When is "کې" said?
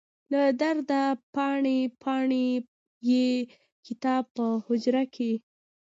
5.15-5.31